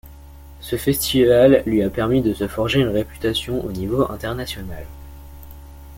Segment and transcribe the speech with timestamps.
[0.61, 4.87] Ce festival lui a permis de se forger une réputation au niveau international.